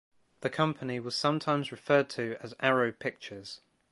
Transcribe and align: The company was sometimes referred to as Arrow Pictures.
The 0.39 0.49
company 0.49 0.99
was 0.99 1.15
sometimes 1.15 1.71
referred 1.71 2.09
to 2.09 2.35
as 2.39 2.55
Arrow 2.59 2.91
Pictures. 2.91 3.61